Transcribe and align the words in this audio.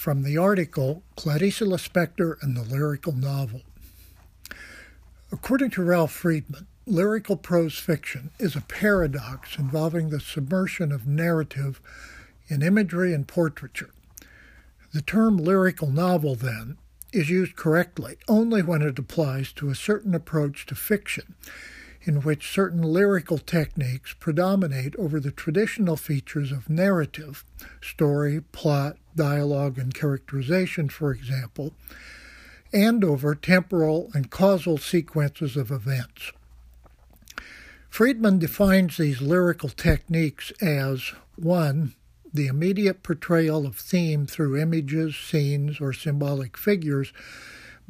from 0.00 0.22
the 0.22 0.38
article 0.38 1.02
Clarice 1.14 1.60
Lispector 1.60 2.42
and 2.42 2.56
the 2.56 2.62
Lyrical 2.62 3.12
Novel. 3.12 3.60
According 5.30 5.72
to 5.72 5.82
Ralph 5.82 6.10
Freedman, 6.10 6.66
lyrical 6.86 7.36
prose 7.36 7.76
fiction 7.76 8.30
is 8.38 8.56
a 8.56 8.62
paradox 8.62 9.58
involving 9.58 10.08
the 10.08 10.18
submersion 10.18 10.90
of 10.90 11.06
narrative 11.06 11.82
in 12.48 12.62
imagery 12.62 13.12
and 13.12 13.28
portraiture. 13.28 13.90
The 14.94 15.02
term 15.02 15.36
lyrical 15.36 15.90
novel, 15.90 16.34
then, 16.34 16.78
is 17.12 17.28
used 17.28 17.54
correctly 17.54 18.16
only 18.26 18.62
when 18.62 18.80
it 18.80 18.98
applies 18.98 19.52
to 19.52 19.68
a 19.68 19.74
certain 19.74 20.14
approach 20.14 20.64
to 20.64 20.74
fiction, 20.74 21.34
in 22.02 22.22
which 22.22 22.52
certain 22.52 22.82
lyrical 22.82 23.38
techniques 23.38 24.14
predominate 24.18 24.96
over 24.96 25.20
the 25.20 25.30
traditional 25.30 25.96
features 25.96 26.50
of 26.50 26.70
narrative, 26.70 27.44
story, 27.80 28.40
plot, 28.52 28.96
dialogue, 29.14 29.78
and 29.78 29.92
characterization, 29.92 30.88
for 30.88 31.12
example, 31.12 31.72
and 32.72 33.04
over 33.04 33.34
temporal 33.34 34.10
and 34.14 34.30
causal 34.30 34.78
sequences 34.78 35.56
of 35.56 35.70
events. 35.70 36.32
Freedman 37.88 38.38
defines 38.38 38.96
these 38.96 39.20
lyrical 39.20 39.68
techniques 39.68 40.52
as 40.60 41.12
1 41.36 41.94
the 42.32 42.46
immediate 42.46 43.02
portrayal 43.02 43.66
of 43.66 43.76
theme 43.76 44.26
through 44.26 44.56
images, 44.56 45.16
scenes, 45.16 45.80
or 45.80 45.92
symbolic 45.92 46.56
figures, 46.56 47.12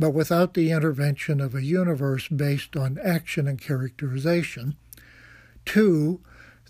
but 0.01 0.15
without 0.15 0.55
the 0.55 0.71
intervention 0.73 1.43
of 1.43 1.55
a 1.55 1.63
universe 1.63 2.27
based 2.29 2.75
on 2.75 2.99
action 3.05 3.47
and 3.47 3.61
characterization. 3.61 4.75
Two, 5.67 6.23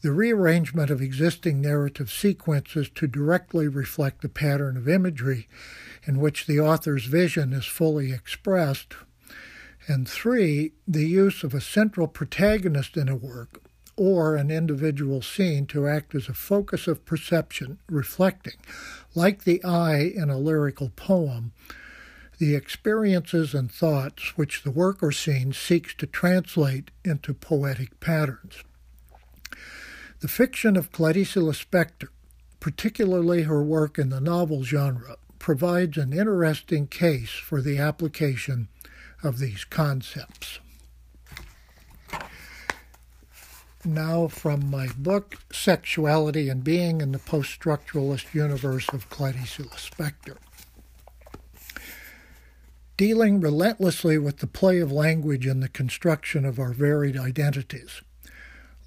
the 0.03 0.11
rearrangement 0.11 0.91
of 0.91 1.01
existing 1.01 1.61
narrative 1.61 2.11
sequences 2.11 2.91
to 2.97 3.07
directly 3.07 3.69
reflect 3.69 4.23
the 4.23 4.29
pattern 4.29 4.77
of 4.77 4.89
imagery 4.89 5.47
in 6.05 6.19
which 6.19 6.47
the 6.47 6.59
author's 6.59 7.05
vision 7.05 7.53
is 7.53 7.67
fully 7.67 8.13
expressed. 8.13 8.95
And 9.87 10.09
three, 10.09 10.73
the 10.89 11.07
use 11.07 11.45
of 11.45 11.55
a 11.55 11.61
central 11.61 12.09
protagonist 12.09 12.97
in 12.97 13.09
a 13.09 13.15
work 13.15 13.63
or 13.97 14.35
an 14.35 14.51
individual 14.51 15.23
scene 15.23 15.67
to 15.67 15.87
act 15.87 16.17
as 16.17 16.29
a 16.29 16.35
focus 16.35 16.89
of 16.89 17.05
perception, 17.05 17.79
reflecting, 17.89 18.55
like 19.15 19.45
the 19.45 19.63
eye 19.63 20.11
in 20.17 20.31
a 20.31 20.39
lyrical 20.39 20.91
poem, 20.97 21.53
the 22.41 22.55
experiences 22.55 23.53
and 23.53 23.71
thoughts 23.71 24.33
which 24.35 24.63
the 24.63 24.71
work 24.71 25.03
or 25.03 25.13
scene 25.13 25.53
seeks 25.53 25.93
to 25.93 26.07
translate 26.07 26.91
into 27.05 27.35
poetic 27.35 28.01
patterns. 28.01 28.65
The 30.21 30.29
fiction 30.29 30.75
of 30.75 30.91
Clarice 30.91 31.35
Lispector, 31.35 32.09
particularly 32.59 33.43
her 33.43 33.63
work 33.63 33.99
in 33.99 34.09
the 34.09 34.23
novel 34.23 34.65
genre, 34.65 35.19
provides 35.39 35.99
an 35.99 36.15
interesting 36.15 36.87
case 36.87 37.33
for 37.33 37.61
the 37.61 37.77
application 37.77 38.69
of 39.23 39.39
these 39.39 39.65
concepts. 39.65 40.61
now 43.85 44.29
from 44.29 44.71
my 44.71 44.89
book, 44.97 45.37
Sexuality 45.53 46.49
and 46.49 46.63
Being 46.65 47.01
in 47.01 47.13
the 47.13 47.19
Post-Structuralist 47.19 48.33
Universe 48.35 48.89
of 48.91 49.09
Clarice 49.11 49.59
Lispector. 49.59 50.37
Dealing 53.01 53.41
relentlessly 53.41 54.19
with 54.19 54.41
the 54.41 54.47
play 54.47 54.79
of 54.79 54.93
language 54.93 55.47
in 55.47 55.61
the 55.61 55.71
construction 55.71 56.45
of 56.45 56.59
our 56.59 56.75
varied 56.75 57.17
identities. 57.17 58.03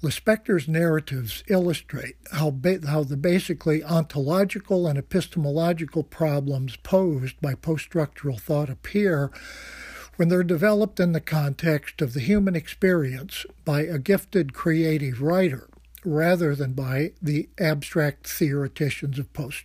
Lispector's 0.02 0.68
narratives 0.68 1.42
illustrate 1.48 2.14
how, 2.30 2.52
ba- 2.52 2.86
how 2.86 3.02
the 3.02 3.16
basically 3.16 3.82
ontological 3.82 4.86
and 4.86 4.96
epistemological 4.96 6.04
problems 6.04 6.76
posed 6.76 7.40
by 7.40 7.56
post-structural 7.56 8.38
thought 8.38 8.70
appear 8.70 9.32
when 10.14 10.28
they're 10.28 10.44
developed 10.44 11.00
in 11.00 11.10
the 11.10 11.20
context 11.20 12.00
of 12.00 12.14
the 12.14 12.20
human 12.20 12.54
experience 12.54 13.44
by 13.64 13.80
a 13.80 13.98
gifted 13.98 14.54
creative 14.54 15.20
writer 15.22 15.68
rather 16.04 16.54
than 16.54 16.72
by 16.72 17.10
the 17.20 17.48
abstract 17.58 18.28
theoreticians 18.28 19.18
of 19.18 19.32
post 19.32 19.58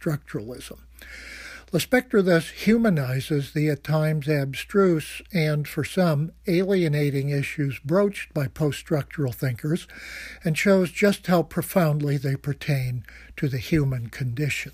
structuralism. 1.69 1.90
Lispector 1.90 2.25
thus 2.25 2.50
humanizes 2.50 3.53
the 3.53 3.69
at 3.69 3.84
times 3.84 4.28
abstruse 4.28 5.22
and, 5.34 5.68
for 5.68 5.84
some, 5.84 6.31
alienating 6.47 7.30
issues 7.30 7.80
broached 7.80 8.34
by 8.34 8.47
post 8.47 8.80
structural 8.80 9.31
thinkers 9.31 9.88
and 10.44 10.57
shows 10.57 10.91
just 10.91 11.28
how 11.28 11.44
profoundly 11.44 12.18
they 12.18 12.35
pertain 12.35 13.03
to 13.38 13.47
the 13.47 13.57
human 13.57 14.09
condition. 14.09 14.74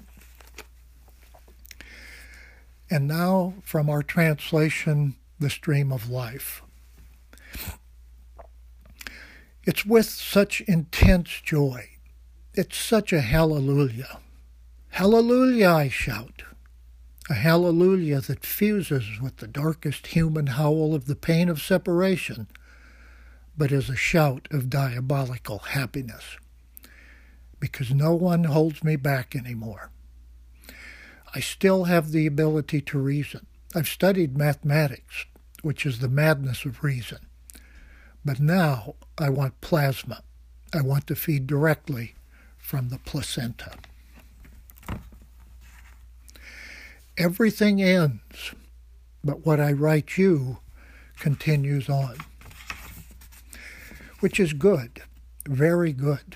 And 2.90 3.08
now, 3.08 3.56
from 3.64 3.90
our 3.90 4.04
translation 4.04 5.16
the 5.40 5.50
stream 5.50 5.92
of 5.92 6.10
life. 6.10 6.62
It's 9.64 9.86
with 9.86 10.06
such 10.06 10.62
intense 10.62 11.42
joy. 11.44 11.90
It's 12.54 12.78
such 12.78 13.12
a 13.12 13.22
hallelujah. 13.22 14.20
Hallelujah, 14.90 15.70
I 15.70 15.90
shout. 15.90 16.44
A 17.28 17.34
hallelujah 17.34 18.22
that 18.22 18.46
fuses 18.46 19.20
with 19.20 19.38
the 19.38 19.48
darkest 19.48 20.08
human 20.08 20.48
howl 20.48 20.94
of 20.94 21.06
the 21.06 21.16
pain 21.16 21.50
of 21.50 21.62
separation, 21.62 22.48
but 23.58 23.72
is 23.72 23.90
a 23.90 23.96
shout 23.96 24.48
of 24.52 24.70
diabolical 24.70 25.60
happiness. 25.60 26.38
Because 27.60 27.92
no 27.92 28.14
one 28.14 28.44
holds 28.44 28.84
me 28.84 28.96
back 28.96 29.36
anymore. 29.36 29.90
I 31.34 31.40
still 31.40 31.86
have 31.86 32.12
the 32.12 32.28
ability 32.28 32.82
to 32.82 33.00
reason. 33.00 33.48
I've 33.74 33.88
studied 33.88 34.38
mathematics, 34.38 35.26
which 35.64 35.86
is 35.86 36.00
the 36.00 36.10
madness 36.10 36.64
of 36.64 36.84
reason. 36.84 37.26
But 38.24 38.40
now 38.40 38.96
I 39.18 39.30
want 39.30 39.62
plasma. 39.62 40.22
I 40.74 40.82
want 40.82 41.08
to 41.08 41.16
feed 41.16 41.48
directly 41.48 42.16
from 42.58 42.90
the 42.90 43.00
placenta. 43.00 43.72
Everything 47.18 47.82
ends, 47.82 48.54
but 49.24 49.46
what 49.46 49.58
I 49.58 49.72
write 49.72 50.18
you 50.18 50.58
continues 51.18 51.88
on. 51.88 52.18
Which 54.20 54.38
is 54.38 54.52
good, 54.52 55.02
very 55.48 55.94
good. 55.94 56.36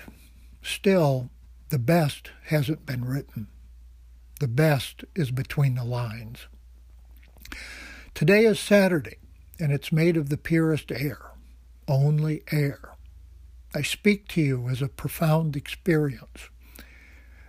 Still, 0.62 1.28
the 1.68 1.78
best 1.78 2.30
hasn't 2.46 2.86
been 2.86 3.04
written. 3.04 3.48
The 4.40 4.48
best 4.48 5.04
is 5.14 5.30
between 5.30 5.74
the 5.74 5.84
lines. 5.84 6.46
Today 8.14 8.46
is 8.46 8.58
Saturday, 8.58 9.18
and 9.58 9.72
it's 9.72 9.92
made 9.92 10.16
of 10.16 10.30
the 10.30 10.38
purest 10.38 10.90
air, 10.90 11.20
only 11.88 12.42
air. 12.50 12.96
I 13.74 13.82
speak 13.82 14.28
to 14.28 14.40
you 14.40 14.68
as 14.70 14.80
a 14.80 14.88
profound 14.88 15.56
experience, 15.56 16.48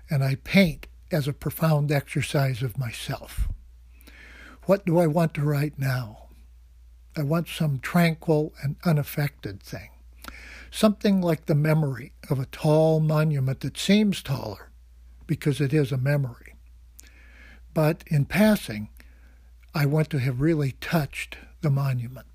and 0.09 0.22
I 0.22 0.36
paint 0.36 0.88
as 1.12 1.28
a 1.28 1.34
profound 1.34 1.92
exercise 1.92 2.62
of 2.62 2.78
myself. 2.78 3.48
What 4.66 4.86
do 4.86 5.00
I 5.00 5.08
want 5.08 5.34
to 5.36 5.44
write 5.44 5.78
now? 5.78 6.30
I 7.18 7.24
want 7.24 7.48
some 7.48 7.80
tranquil 7.80 8.54
and 8.64 8.78
unaffected 8.86 9.62
thing, 9.62 9.90
something 10.70 11.22
like 11.22 11.46
the 11.46 11.56
memory 11.56 12.14
of 12.30 12.40
a 12.40 12.46
tall 12.46 13.00
monument 13.00 13.60
that 13.62 13.78
seems 13.78 14.22
taller 14.22 14.72
because 15.28 15.60
it 15.60 15.74
is 15.74 15.92
a 15.92 15.98
memory. 15.98 16.56
But 17.74 18.04
in 18.08 18.26
passing, 18.26 18.90
I 19.74 19.86
want 19.86 20.10
to 20.12 20.20
have 20.20 20.42
really 20.42 20.74
touched 20.74 21.38
the 21.62 21.70
monument. 21.70 22.28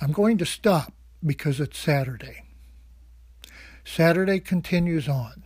I'm 0.00 0.12
going 0.12 0.38
to 0.38 0.46
stop 0.46 0.92
because 1.24 1.60
it's 1.60 1.78
Saturday. 1.78 2.44
Saturday 3.84 4.40
continues 4.40 5.08
on. 5.08 5.41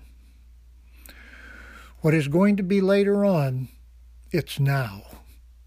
What 2.06 2.14
is 2.14 2.28
going 2.28 2.56
to 2.58 2.62
be 2.62 2.80
later 2.80 3.24
on, 3.24 3.66
it's 4.30 4.60
now. 4.60 5.02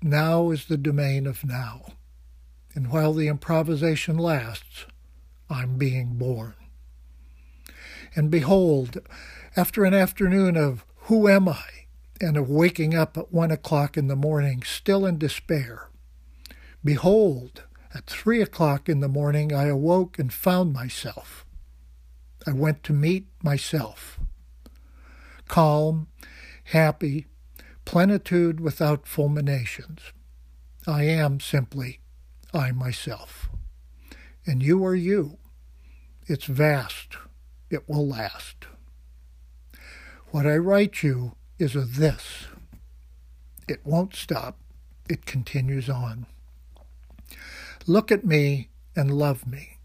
Now 0.02 0.52
is 0.52 0.68
the 0.68 0.78
domain 0.78 1.28
of 1.28 1.44
now. 1.44 1.82
And 2.74 2.90
while 2.90 3.12
the 3.12 3.28
improvisation 3.28 4.18
lasts, 4.18 4.86
I'm 5.50 5.78
being 5.78 6.14
born. 6.14 6.54
And 8.16 8.32
behold, 8.32 9.00
after 9.58 9.84
an 9.84 9.94
afternoon 9.94 10.56
of 10.56 10.86
who 11.10 11.28
am 11.28 11.50
I? 11.50 11.66
and 12.22 12.38
of 12.38 12.50
waking 12.50 12.96
up 12.96 13.18
at 13.18 13.34
one 13.34 13.52
o'clock 13.52 13.98
in 13.98 14.08
the 14.08 14.16
morning, 14.16 14.64
still 14.64 15.06
in 15.06 15.18
despair. 15.18 15.90
Behold, 16.82 17.64
at 17.94 18.08
three 18.08 18.42
o'clock 18.42 18.88
in 18.88 19.02
the 19.02 19.10
morning 19.10 19.54
I 19.54 19.66
awoke 19.66 20.18
and 20.18 20.32
found 20.32 20.72
myself. 20.72 21.46
I 22.48 22.54
went 22.54 22.82
to 22.84 22.94
meet 22.94 23.28
myself. 23.44 24.22
Calm, 25.50 26.08
happy, 26.70 27.28
plenitude 27.86 28.60
without 28.60 29.08
fulminations. 29.08 30.14
I 30.88 31.04
am 31.04 31.40
simply 31.40 32.00
I 32.54 32.72
myself. 32.72 33.50
And 34.46 34.64
you 34.64 34.84
are 34.86 34.96
you. 34.96 35.38
It's 36.28 36.46
vast. 36.46 37.18
It 37.70 37.88
will 37.88 38.08
last. 38.08 38.66
What 40.32 40.46
I 40.46 40.58
write 40.58 41.04
you 41.04 41.34
is 41.58 41.76
a 41.76 41.82
this. 41.82 42.48
It 43.68 43.82
won't 43.84 44.16
stop. 44.16 44.58
It 45.10 45.26
continues 45.26 45.90
on. 45.90 46.28
Look 47.88 48.12
at 48.12 48.26
me 48.26 48.70
and 48.96 49.18
love 49.18 49.48
me. 49.48 49.78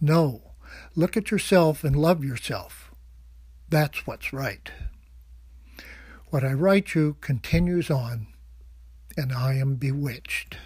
No, 0.00 0.52
look 0.94 1.16
at 1.16 1.30
yourself 1.30 1.84
and 1.84 1.96
love 1.96 2.24
yourself. 2.24 2.90
That's 3.68 4.06
what's 4.06 4.32
right. 4.32 4.70
What 6.30 6.42
I 6.42 6.54
write 6.54 6.96
you 6.96 7.16
continues 7.20 7.88
on, 7.88 8.26
and 9.16 9.32
I 9.32 9.54
am 9.54 9.76
bewitched. 9.76 10.58